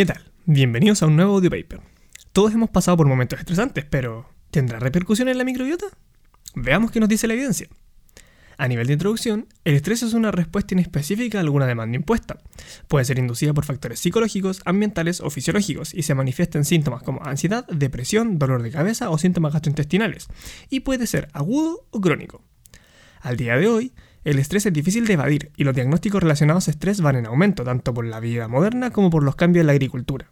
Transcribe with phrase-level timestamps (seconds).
[0.00, 0.22] ¿Qué tal?
[0.46, 1.82] Bienvenidos a un nuevo audio paper.
[2.32, 5.84] Todos hemos pasado por momentos estresantes, pero ¿tendrá repercusión en la microbiota?
[6.54, 7.68] Veamos qué nos dice la evidencia.
[8.56, 12.38] A nivel de introducción, el estrés es una respuesta inespecífica a alguna demanda impuesta.
[12.88, 17.22] Puede ser inducida por factores psicológicos, ambientales o fisiológicos y se manifiesta en síntomas como
[17.22, 20.28] ansiedad, depresión, dolor de cabeza o síntomas gastrointestinales,
[20.70, 22.42] y puede ser agudo o crónico.
[23.20, 23.92] Al día de hoy,
[24.24, 27.64] el estrés es difícil de evadir y los diagnósticos relacionados a estrés van en aumento
[27.64, 30.28] tanto por la vida moderna como por los cambios en la agricultura.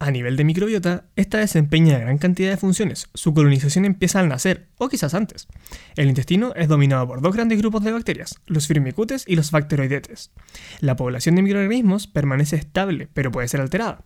[0.00, 3.08] A nivel de microbiota, esta desempeña gran cantidad de funciones.
[3.14, 5.46] Su colonización empieza al nacer, o quizás antes.
[5.94, 10.32] El intestino es dominado por dos grandes grupos de bacterias, los firmicutes y los bacteroidetes.
[10.80, 14.04] La población de microorganismos permanece estable, pero puede ser alterada.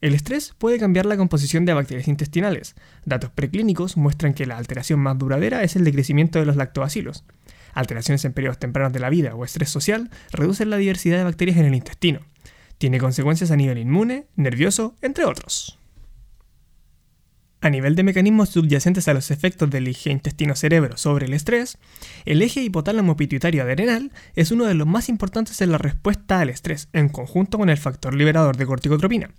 [0.00, 2.74] El estrés puede cambiar la composición de bacterias intestinales.
[3.04, 7.24] Datos preclínicos muestran que la alteración más duradera es el decrecimiento de los lactobacilos.
[7.74, 11.56] Alteraciones en periodos tempranos de la vida o estrés social reducen la diversidad de bacterias
[11.56, 12.20] en el intestino.
[12.78, 15.79] Tiene consecuencias a nivel inmune, nervioso, entre otros.
[17.62, 21.76] A nivel de mecanismos subyacentes a los efectos del eje intestino-cerebro sobre el estrés,
[22.24, 26.48] el eje hipotálamo pituitario adrenal es uno de los más importantes en la respuesta al
[26.48, 29.30] estrés, en conjunto con el factor liberador de corticotropina.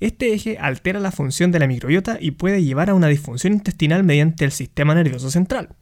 [0.00, 4.02] Este eje altera la función de la microbiota y puede llevar a una disfunción intestinal
[4.02, 5.76] mediante el sistema nervioso central.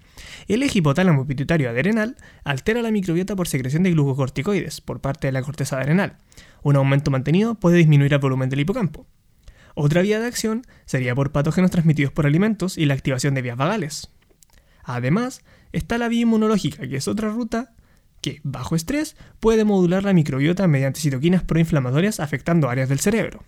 [0.49, 5.33] El eje hipotálamo pituitario adrenal altera la microbiota por secreción de glucocorticoides por parte de
[5.33, 6.19] la corteza adrenal.
[6.63, 9.07] Un aumento mantenido puede disminuir el volumen del hipocampo.
[9.79, 13.59] Otra vía de acción sería por patógenos transmitidos por alimentos y la activación de vías
[13.59, 14.11] vagales.
[14.83, 17.75] Además, está la vía inmunológica, que es otra ruta
[18.23, 23.45] que, bajo estrés, puede modular la microbiota mediante citoquinas proinflamatorias afectando áreas del cerebro.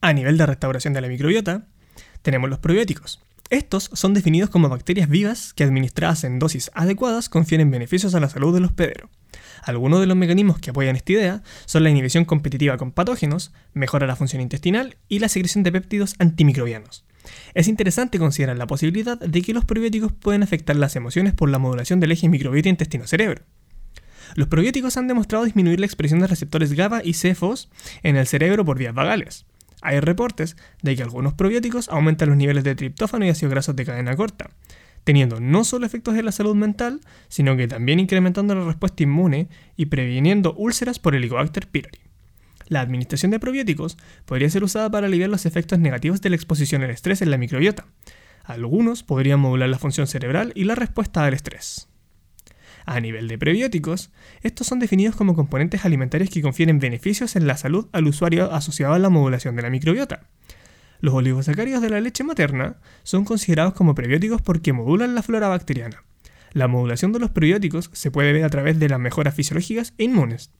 [0.00, 1.66] A nivel de restauración de la microbiota,
[2.22, 3.20] tenemos los probióticos.
[3.50, 8.28] Estos son definidos como bacterias vivas que administradas en dosis adecuadas confieren beneficios a la
[8.28, 9.10] salud del hospedero.
[9.64, 14.06] Algunos de los mecanismos que apoyan esta idea son la inhibición competitiva con patógenos, mejora
[14.06, 17.04] la función intestinal y la secreción de péptidos antimicrobianos.
[17.52, 21.58] Es interesante considerar la posibilidad de que los probióticos pueden afectar las emociones por la
[21.58, 23.42] modulación del eje microbiota intestino-cerebro.
[24.36, 27.68] Los probióticos han demostrado disminuir la expresión de receptores GABA y CFOs
[28.04, 29.44] en el cerebro por vías vagales.
[29.82, 33.84] Hay reportes de que algunos probióticos aumentan los niveles de triptófano y ácidos grasos de
[33.84, 34.50] cadena corta,
[35.04, 39.48] teniendo no solo efectos en la salud mental, sino que también incrementando la respuesta inmune
[39.76, 41.98] y previniendo úlceras por Helicobacter pylori.
[42.68, 46.82] La administración de probióticos podría ser usada para aliviar los efectos negativos de la exposición
[46.82, 47.86] al estrés en la microbiota.
[48.44, 51.89] Algunos podrían modular la función cerebral y la respuesta al estrés.
[52.86, 54.10] A nivel de prebióticos,
[54.42, 58.94] estos son definidos como componentes alimentarios que confieren beneficios en la salud al usuario asociado
[58.94, 60.26] a la modulación de la microbiota.
[61.00, 66.04] Los oligosacáridos de la leche materna son considerados como prebióticos porque modulan la flora bacteriana.
[66.52, 70.04] La modulación de los prebióticos se puede ver a través de las mejoras fisiológicas e
[70.04, 70.50] inmunes.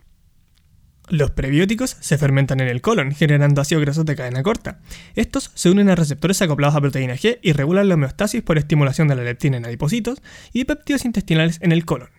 [1.10, 4.78] Los prebióticos se fermentan en el colon, generando ácidos grasos de cadena corta.
[5.16, 9.08] Estos se unen a receptores acoplados a proteína G y regulan la homeostasis por estimulación
[9.08, 10.22] de la leptina en adipocitos
[10.52, 12.10] y péptidos intestinales en el colon.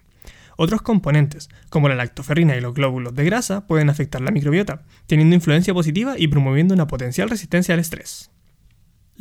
[0.58, 5.36] Otros componentes, como la lactoferrina y los glóbulos de grasa, pueden afectar la microbiota, teniendo
[5.36, 8.31] influencia positiva y promoviendo una potencial resistencia al estrés.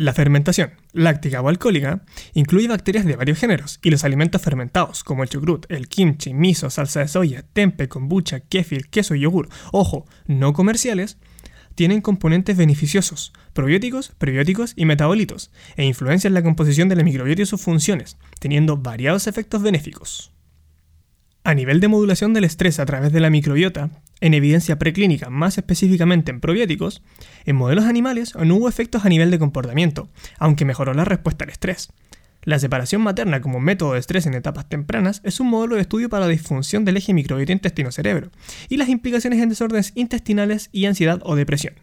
[0.01, 5.23] La fermentación, láctica o alcohólica, incluye bacterias de varios géneros y los alimentos fermentados, como
[5.23, 10.07] el chucrut, el kimchi, miso, salsa de soya, tempe, kombucha, kefir, queso y yogur, ojo,
[10.27, 11.19] no comerciales,
[11.75, 17.45] tienen componentes beneficiosos, probióticos, prebióticos y metabolitos, e influencian la composición de la microbiota y
[17.45, 20.33] sus funciones, teniendo variados efectos benéficos.
[21.45, 25.59] A nivel de modulación del estrés a través de la microbiota, en evidencia preclínica más
[25.59, 27.03] específicamente en probióticos,
[27.45, 30.09] en modelos animales no hubo efectos a nivel de comportamiento,
[30.39, 31.93] aunque mejoró la respuesta al estrés.
[32.43, 36.09] La separación materna como método de estrés en etapas tempranas es un modelo de estudio
[36.09, 38.31] para la disfunción del eje microbiota intestino-cerebro
[38.69, 41.75] y las implicaciones en desórdenes intestinales y ansiedad o depresión.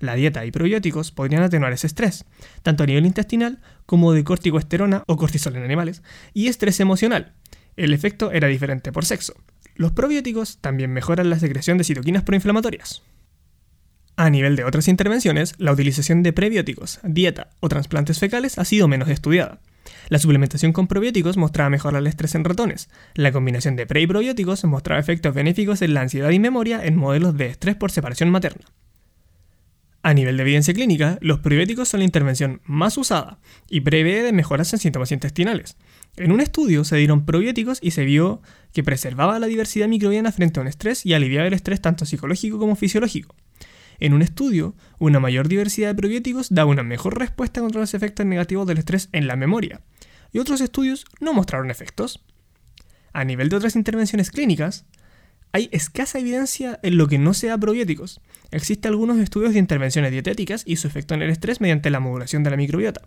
[0.00, 2.24] La dieta y probióticos podrían atenuar ese estrés,
[2.64, 6.02] tanto a nivel intestinal como de corticoesterona o cortisol en animales,
[6.34, 7.34] y estrés emocional,
[7.76, 9.34] el efecto era diferente por sexo.
[9.74, 13.02] Los probióticos también mejoran la secreción de citoquinas proinflamatorias.
[14.16, 18.86] A nivel de otras intervenciones, la utilización de prebióticos, dieta o trasplantes fecales ha sido
[18.86, 19.60] menos estudiada.
[20.08, 22.90] La suplementación con probióticos mostraba mejorar el estrés en ratones.
[23.14, 26.96] La combinación de pre y probióticos mostraba efectos benéficos en la ansiedad y memoria en
[26.96, 28.66] modelos de estrés por separación materna.
[30.02, 33.38] A nivel de evidencia clínica, los probióticos son la intervención más usada
[33.68, 35.76] y prevé de mejoras en síntomas intestinales.
[36.16, 38.42] En un estudio se dieron probióticos y se vio
[38.74, 42.58] que preservaba la diversidad microbiana frente a un estrés y aliviaba el estrés tanto psicológico
[42.58, 43.34] como fisiológico.
[43.98, 48.26] En un estudio, una mayor diversidad de probióticos daba una mejor respuesta contra los efectos
[48.26, 49.80] negativos del estrés en la memoria,
[50.32, 52.22] y otros estudios no mostraron efectos.
[53.14, 54.84] A nivel de otras intervenciones clínicas,
[55.52, 58.20] hay escasa evidencia en lo que no sea probióticos.
[58.50, 62.42] Existen algunos estudios de intervenciones dietéticas y su efecto en el estrés mediante la modulación
[62.42, 63.02] de la microbiota.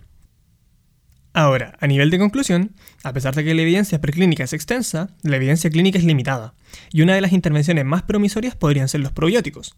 [1.38, 2.72] Ahora, a nivel de conclusión,
[3.04, 6.54] a pesar de que la evidencia preclínica es extensa, la evidencia clínica es limitada,
[6.94, 9.76] y una de las intervenciones más promisorias podrían ser los probióticos.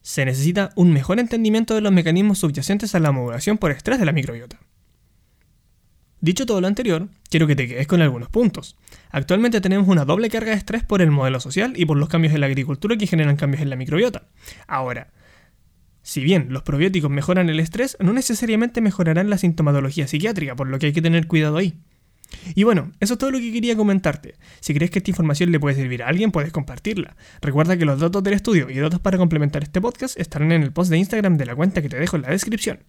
[0.00, 4.06] Se necesita un mejor entendimiento de los mecanismos subyacentes a la modulación por estrés de
[4.06, 4.60] la microbiota.
[6.22, 8.78] Dicho todo lo anterior, quiero que te quedes con algunos puntos.
[9.10, 12.32] Actualmente tenemos una doble carga de estrés por el modelo social y por los cambios
[12.32, 14.22] en la agricultura que generan cambios en la microbiota.
[14.66, 15.08] Ahora,
[16.08, 20.78] si bien los probióticos mejoran el estrés, no necesariamente mejorarán la sintomatología psiquiátrica, por lo
[20.78, 21.74] que hay que tener cuidado ahí.
[22.54, 24.36] Y bueno, eso es todo lo que quería comentarte.
[24.60, 27.14] Si crees que esta información le puede servir a alguien, puedes compartirla.
[27.42, 30.72] Recuerda que los datos del estudio y datos para complementar este podcast estarán en el
[30.72, 32.84] post de Instagram de la cuenta que te dejo en la descripción.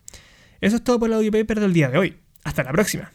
[0.61, 2.15] Eso es todo por el audio paper del día de hoy.
[2.45, 3.11] Hasta la próxima.